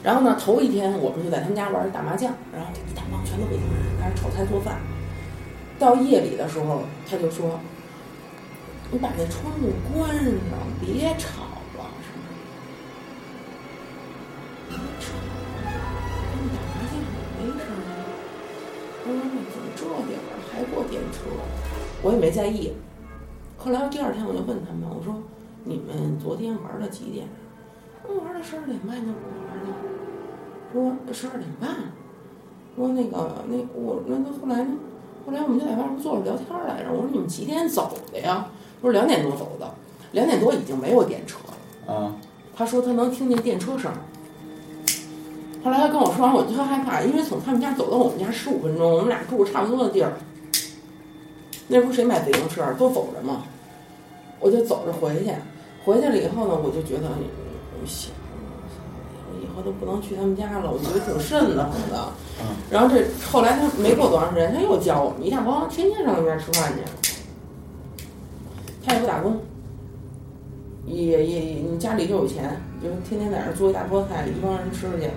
[0.01, 4.77] 然后呢，头一天我们就在他们家玩打麻将，然后一大帮全都北京人开始炒菜做饭。
[5.77, 7.59] 到夜里的时候，他就说
[8.91, 10.31] ：“你把那窗户关上，
[10.79, 11.43] 别吵
[11.75, 12.23] 了，什么
[14.69, 15.67] 别吵了，
[16.55, 16.95] 打麻将
[17.35, 17.83] 没声儿。”
[19.03, 19.19] 我说
[19.51, 21.27] ：“怎么这点儿还过电车？”
[22.01, 22.71] 我也没在意。
[23.57, 25.21] 后来第二天我就问他们，我说
[25.65, 27.27] ：“你们昨天玩到几点？”
[28.07, 30.95] 我玩到十二点半就不玩了。
[31.05, 31.69] 说十二点半。
[32.75, 34.75] 说那个那我那那后来呢？
[35.25, 36.91] 后来我们就在外面坐着聊天来着。
[36.91, 38.47] 我说你们几点走的呀？
[38.81, 39.73] 我说两点多走的，
[40.11, 41.93] 两点多已经没有电车了。
[41.93, 42.15] 啊，
[42.55, 43.91] 他说他能听见电车声。
[45.63, 50.11] 后来他跟我说完，我就特害怕，因为从他们家走到我们家十五分钟，我们俩住差不多的地儿。
[51.69, 53.43] 那时候谁买自行车都走着嘛，
[54.39, 55.31] 我就走着回去。
[55.85, 57.07] 回去了以后呢，我就觉得，
[57.79, 58.09] 我想，
[59.29, 62.09] 我以后都不能去他们家了，我觉得挺瘆得慌的。
[62.71, 66.81] 然后这后来他没过多长时间，他又教我们一大帮，天天上他们家吃饭去。
[68.83, 69.39] 他也不打工，
[70.87, 75.09] 也也你家里就有钱，就天天在那儿做一大锅菜，一帮人吃去。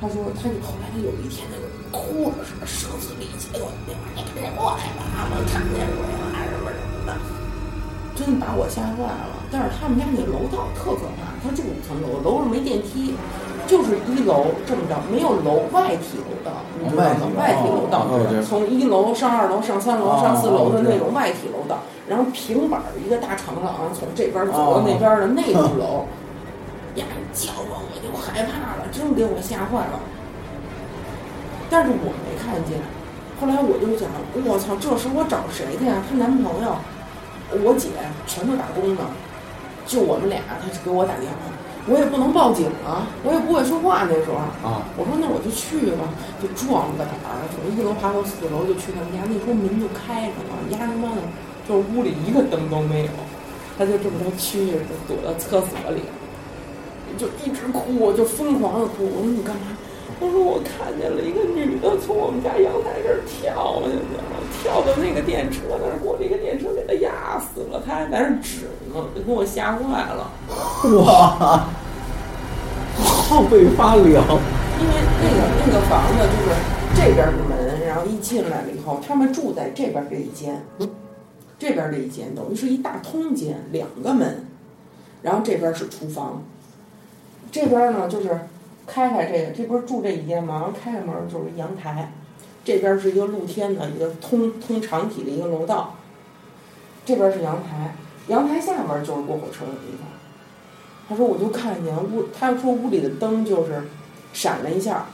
[0.00, 7.16] 他说，他就后来他有一天那个哭着什么声嘶力竭，我你赶紧过来吧，我看见鬼了什么什么的，
[8.14, 9.37] 真把我吓坏了。
[9.50, 13.14] 但是他们家那楼道特可怕，他住五层楼，楼上没电梯，
[13.66, 17.32] 就是一楼这么着，没有楼外体楼道，你知道吗？
[17.38, 26.04] 外体楼道哦从一楼上二楼上三楼哦上四楼的那种外体楼道，然后平板儿一个大长廊，从这边走到那边的那栋楼，
[26.96, 30.00] 呀，叫我我就害怕了，真给我吓坏了。
[31.70, 32.80] 但是我没看见，
[33.40, 34.08] 后来我就想，
[34.44, 36.02] 我操，这时候我找谁去呀？
[36.08, 36.76] 她男朋友，
[37.64, 37.88] 我姐
[38.26, 39.02] 全都打工呢，
[39.88, 41.48] 就我们俩，他就给我打电话，
[41.88, 44.36] 我也不能报警啊，我也不会说话那时候。
[44.60, 46.04] 啊，我说那我就去吧，
[46.36, 49.24] 就壮个胆儿，从一楼爬到四楼就去他们家。
[49.24, 51.24] 那时候门就开着呢，压他妈的，
[51.64, 53.10] 就是屋里一个灯都没有，
[53.80, 56.04] 他就这么着屈着，就躲到厕所里，
[57.16, 59.08] 就一直哭，我就疯狂的哭。
[59.08, 59.72] 我说你干嘛？
[60.20, 64.24] 他说我看见了一个女的从我们家阳台这儿跳下去了，
[64.62, 70.30] 跳到那个电车那儿，过那个电车给她压死了，她还在那儿指呢，给我吓坏了。
[71.04, 71.68] 哇，
[73.30, 74.24] 后背发凉。
[74.80, 76.54] 因为那个那个房子就是
[76.94, 80.64] 这边的门，然后一进来了以后，他们住在这边这一间，
[81.58, 84.46] 这边这一间等于是一大通间，两个门，
[85.22, 86.42] 然后这边是厨房，
[87.50, 88.38] 这边呢就是
[88.88, 90.54] 开开这个，这不是住这一间吗？
[90.54, 92.12] 然后开开门就是阳台，
[92.64, 95.94] 这边是一个露天的一个通通长体的一个楼道，
[97.04, 97.94] 这边是阳台，
[98.28, 100.08] 阳台下面就是过火车的地方。
[101.08, 103.82] 他说我就看见屋，他说屋里的灯就是
[104.32, 105.06] 闪了一下，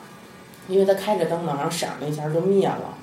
[0.68, 2.94] 因为他开着灯呢，然后闪了一下就灭了。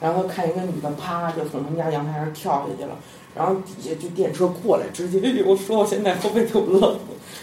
[0.00, 2.96] 然后看一个女的啪就从他们家阳台上跳下去了，
[3.34, 6.98] 然后底下就电车过来，直接我说我现在后背都冷，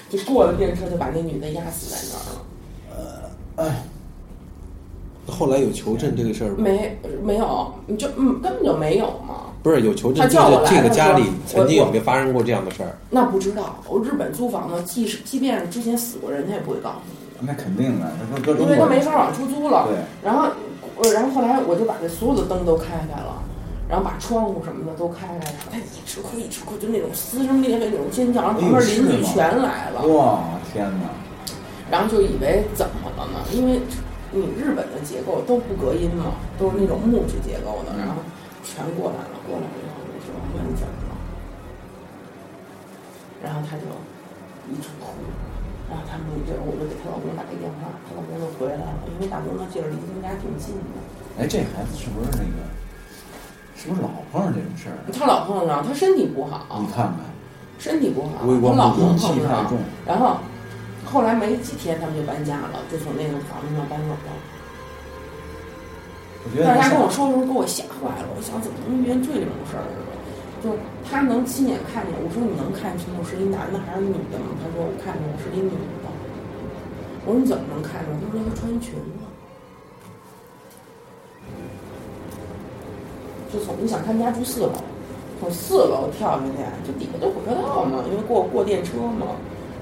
[0.09, 2.41] 就过了电车就把那女的压死在那儿了。
[5.27, 6.55] 后来有求证这个事儿吗？
[6.59, 9.51] 没没有，就嗯根本就没有嘛。
[9.61, 12.95] 不是有求证，就他叫我来是这个家里曾经有没有发生过这样的事儿？
[13.09, 18.09] 那不知道，我日本租房子，即使即便是之前死过人，他也不会告诉你那肯定的，
[18.57, 19.87] 因为他没法往出租了。
[19.89, 20.47] 对，然后，
[21.03, 23.43] 呃然后后来我就把这所有的灯都开开了，
[23.89, 30.39] 然后把窗户什么的都开开，然后他一直哭一直哭，就那种撕声裂肺那种尖叫，然后旁边邻居全来了，哇
[30.71, 31.09] 天哪！
[31.89, 33.39] 然后就以为怎么了呢？
[33.51, 33.79] 因为
[34.31, 38.15] 你日本的结构都不隔音嘛，都是那种木质结构的，然后
[38.63, 40.35] 全过来了，过来了以后我就说
[40.67, 41.15] 你怎么了？
[43.43, 43.85] 然后他就
[44.67, 45.15] 一直哭，
[45.89, 50.99] 然后他们就我就给她老公打一电话，她老公就回来了，因为大东那地儿离他们家挺近的。
[51.39, 52.67] 哎，这孩子是不是那个？
[53.77, 54.97] 是不是老碰上这种事儿？
[55.13, 57.21] 他老碰上，他身体不好你，看看，
[57.77, 59.77] 身体不好，他老阴碰上气太重。。
[60.03, 60.37] 然后
[61.07, 64.29] 后来没几天，他们就搬家了，就从那个房子上搬走了。
[66.43, 70.03] 我觉得大家跟我说的时候给我吓坏了，我想怎么能遇见这种事儿呢？
[70.63, 70.75] 就
[71.07, 74.51] 他能亲眼看见，我说你能看清楚是一男的还是女的吗？
[74.59, 76.07] 他说我看见我是一女的。
[77.25, 78.17] 我说你怎么能看出来？
[78.19, 79.23] 他说他穿裙子。
[83.53, 84.73] 就从你想他们家住四楼，
[85.39, 86.51] 从四楼跳下去，
[86.87, 89.27] 就底下就火车道嘛，因为过过电车嘛，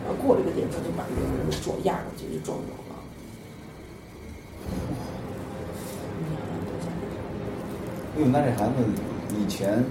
[0.05, 2.95] 然后过了一个点，他就把那个人撞压过去就撞走了。
[8.15, 8.73] 哎呦，那这孩子
[9.37, 9.83] 以前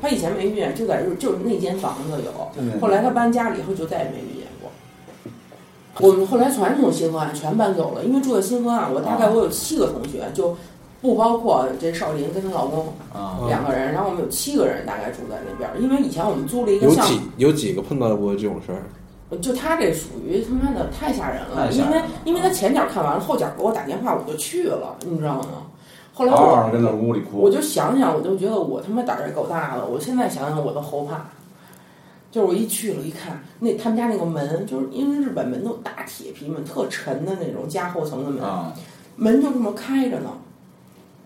[0.00, 4.70] 他以前没遇见，就在日就是那间房子有，后来他搬家了以后就再也没遇见过。
[6.00, 10.56] 我们后来全从新河岸全搬走了，因为住在新河岸，我大概我有七个同学，就
[11.00, 18.82] 不包括这少林跟她老公啊，两个人，然后我们有七个人大概住在那边，因为以前我们租了一个有像几有几个碰到过这种事儿？
[19.38, 25.66] 就他这属于他妈的太吓人了，因为因为他前脚看完了，后脚给我打电话，我就去了，你知道吗？
[26.14, 27.38] 后来我嗷嗷跟那屋里哭。
[27.38, 29.86] 我就想想，我就觉得我他妈胆儿也够大的。
[29.86, 31.26] 我现在想想我都后怕。
[32.30, 38.72] 就是我一去了，一看那他们家那个门，就是因为日本门都大铁皮门，特沉的那种加厚层的门，啊，
[39.16, 40.30] 门就这么开着呢，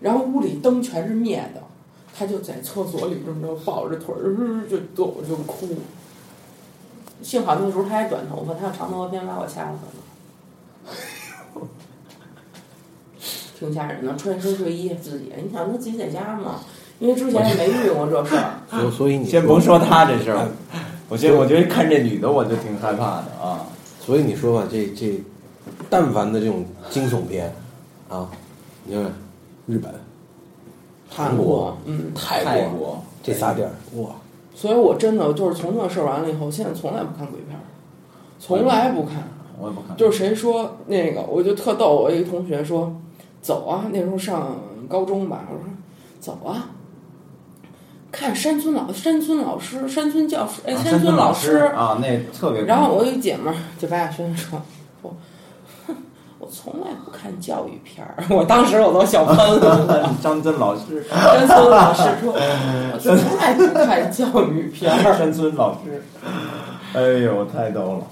[0.01, 1.61] 然后屋里灯全是灭的，
[2.13, 5.67] 他就在厕所里这么着抱着腿儿就走就哭。
[7.21, 11.67] 幸好那个时候他还短头发，他要长头发，别把我掐了可能。
[13.57, 16.61] 挺吓人的，穿一身睡衣自己，你想他自己在家嘛？
[16.99, 20.47] 因为之前也没遇过这事儿，所所以你先甭说他这事儿，
[21.09, 23.65] 我觉得我觉得看这女的我就挺害怕的啊。
[23.99, 25.23] 所以你说吧，这这，
[25.89, 27.53] 但凡的这种惊悚片，
[28.09, 28.29] 啊，
[28.83, 29.11] 你看
[29.65, 29.93] 日本、
[31.09, 34.11] 韩国、嗯，泰国泰国这仨地儿，哇，
[34.57, 37.61] 所以我真的就是从那事儿完了以后，现在从来不看鬼片儿，
[38.39, 39.17] 从来不看。
[39.59, 39.95] 我也不看。
[39.95, 41.95] 就是谁说那个，我就特逗。
[41.95, 42.91] 我一个同学说
[43.39, 44.55] ：“走啊！”那时候上
[44.89, 45.63] 高中吧，我说
[46.19, 46.71] ：“走啊！”
[48.11, 51.57] 看山村老山村老师、山村教师，哎，啊山村老师。
[51.57, 52.63] 啊，那特别。
[52.63, 54.59] 然后我有一姐们儿就白亚轩说
[55.03, 55.15] ：“说，哼，
[56.39, 60.15] 我从来不看教育片儿。”我当时我都笑喷了。
[60.21, 62.33] 张真老师，山村老师说
[62.93, 65.17] ：“我从来不看教育片儿。
[65.17, 66.03] 山村老师，
[66.93, 68.07] 哎呦，太逗了。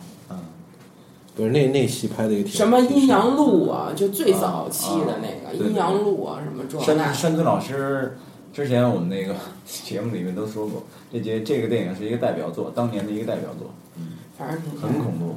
[1.35, 7.13] 不是那那戏拍的也挺什么阴阳路啊，就最早期的那个阴阳路啊，什么这山。
[7.13, 8.17] 山村老师，
[8.53, 9.35] 之前我们那个
[9.67, 15.35] 节目里面都说过，这节这个电影是一个代表作，当年的一个代表作，嗯反正挺很恐怖。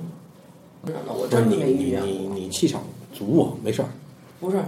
[0.85, 2.09] 真的，我真的没遇你见过。
[2.09, 3.89] 你你气场足啊，没事儿。
[4.41, 4.59] 不是，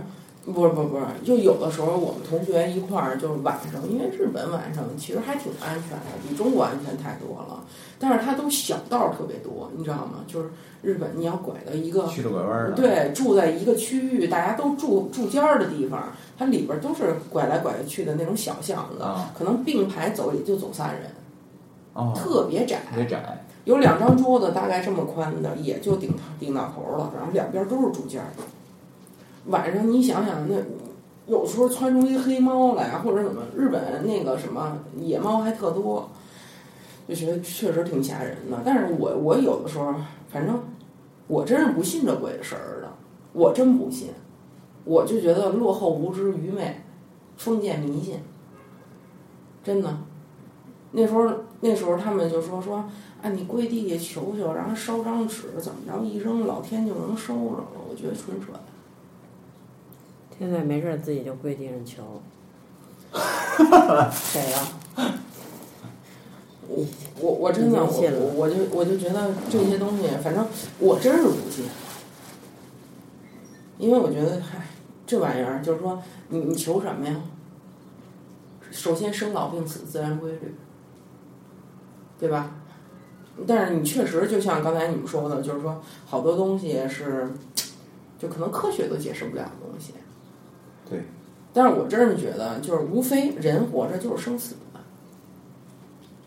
[0.45, 7.65] 不是，不是，不是，就有的时候我们同学一块儿，就是晚上，因为日本晚上其实还挺安全的，比中国安全太多了。
[7.99, 10.25] 但是它都小道儿特别多，你知道吗？
[10.27, 10.49] 就是
[10.83, 21.03] 日本你要拐到一个曲了拐弯儿的，，对，住在一个区域，大家都住住间儿的地方，它里边儿都是拐来拐去的那种小巷子，啊可能并排走也就走仨人，
[21.93, 22.79] 哦，特别窄。
[22.91, 28.29] 特别窄，有两张桌子，大概这么宽的，也就顶顶到头了，然后两边都是竹间儿。
[29.47, 30.57] 晚上你想想，那
[31.27, 36.09] 有时候窜出一黑猫来，或者怎么，日本那个什么野猫还特多，
[37.09, 38.59] 就觉得确实挺吓人的。
[38.65, 39.95] 但是我我有的时候，
[40.29, 40.59] 反正
[41.27, 42.89] 我真是不信这鬼事儿的，
[43.33, 44.09] 我真不信，
[44.85, 46.83] 我就觉得落后、无知、愚昧、
[47.37, 48.21] 封建迷信，
[49.63, 49.97] 真的。
[50.93, 51.31] 那时候
[51.61, 52.85] 那时候他们就说说
[53.23, 57.67] 啊，你跪地下求求，然后烧张纸，怎么着一扔，老天就能收着了。
[57.89, 58.63] 我觉得纯扯淡。
[60.39, 62.23] 现在没事儿自己就跪地上求，
[64.11, 64.59] 谁呀、
[66.67, 66.87] 我
[67.21, 70.47] 我我真的我我就我就觉得这些东西，反正
[70.79, 71.67] 我真是不信，
[73.77, 74.67] 因为我觉得，嗨，
[75.07, 77.21] 这玩意儿就是说，你你求什么呀？
[78.71, 80.55] 首先生老病死自然规律，
[82.19, 82.55] 对吧？
[83.47, 87.29] 但是你确实就像刚才你们说的，就是说好多东西是，
[88.19, 89.93] 就可能科学都解释不了的东西。
[90.89, 91.05] 对。
[91.53, 94.79] 但是我真是觉得，就是无非人活着就是生死的，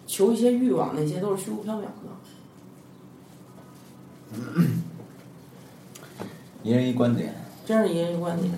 [0.05, 1.88] 求一些欲望，那些都是虚无缥缈的。
[6.64, 7.36] 一人一观点。
[7.66, 8.51] 真是一人一观点。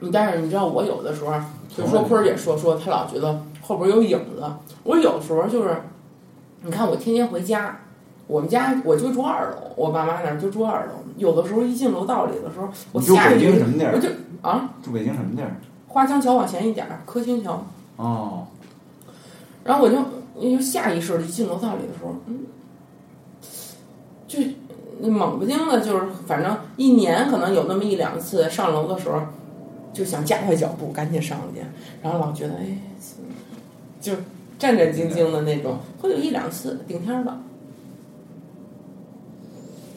[0.00, 1.32] 你但是你知道，我有的时候，
[1.68, 4.44] 就说坤儿姐说说，他老觉得后边有影子。
[4.82, 5.80] 我有时候就是，
[6.64, 7.78] 你看我天天回家，
[8.26, 10.92] 我们家我就住二楼，我爸妈那儿就住二楼。
[11.18, 14.08] 有的时候一进楼道里的时候，住北京什么地儿我就
[14.40, 15.54] 啊，住北京什么地儿？
[15.86, 17.64] 花江桥往前一点儿，科兴桥。
[17.96, 18.46] 哦，
[19.62, 19.96] 然后我就
[20.40, 22.40] 就下意识的一进楼道里的时候，嗯，
[24.26, 24.40] 就
[25.10, 29.20] 猛不丁的，就是反正一年可能有那么一两次上楼的时候，
[29.92, 31.60] 就想加快脚步赶紧上去，
[32.02, 32.78] 然后老觉得哎，
[34.00, 34.14] 就
[34.58, 37.38] 战战兢兢的那种，会有一两次顶天儿的。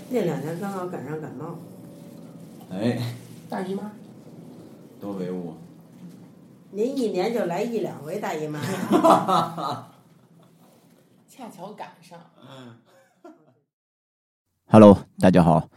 [0.09, 1.57] 那两年刚好赶上感冒，
[2.71, 2.97] 哎，
[3.49, 3.91] 大姨妈，
[4.99, 5.53] 多唯物。
[6.71, 8.59] 您一年就来一两回大姨妈。
[11.29, 12.19] 恰巧赶上。
[14.65, 15.69] Hello，大家好，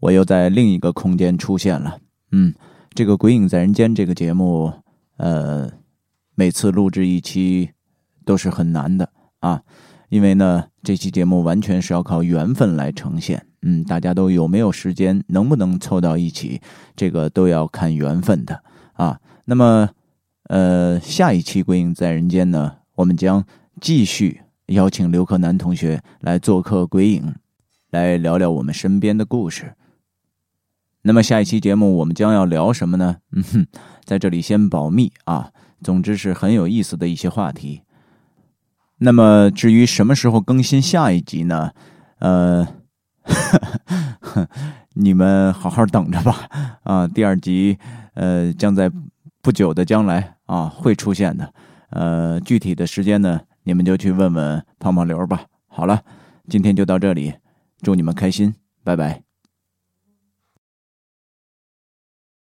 [0.00, 1.98] 我又在另一个空间出现了。
[2.30, 2.54] 嗯，
[2.94, 4.72] 这个《鬼影在人间》这个节目，
[5.16, 5.70] 呃，
[6.34, 7.70] 每次录制一期
[8.24, 9.10] 都是很难的
[9.40, 9.62] 啊，
[10.08, 13.46] 因为呢，这期节目完全是要靠缘分来呈现。
[13.62, 16.60] 嗯，大家都有没有时间，能不能凑到一起，
[16.96, 18.62] 这个都要看缘分的
[18.94, 19.20] 啊。
[19.44, 19.90] 那么，
[20.44, 23.44] 呃，下一期《鬼影在人间》呢，我们将
[23.80, 27.22] 继续邀请刘克南同学来做客《鬼影》。
[27.90, 29.74] 来聊聊我们身边的故事。
[31.02, 33.16] 那么下一期节目我们将要聊什么呢？
[33.32, 33.66] 嗯哼，
[34.02, 35.50] 在这里先保密啊。
[35.82, 37.82] 总之是很有意思的一些话题。
[39.04, 41.72] 那么至于什么时候更新下一集呢？
[42.20, 42.66] 呃，
[44.94, 46.48] 你们好好等着吧。
[46.84, 47.76] 啊，第二集
[48.14, 48.88] 呃将在
[49.42, 51.52] 不久的将来啊会出现的。
[51.90, 55.46] 呃，具体的时间呢，你们就去问问胖胖刘吧。
[55.66, 56.02] 好了，
[56.48, 57.34] 今天就到这里。
[57.82, 59.31] 祝你们开心，拜拜。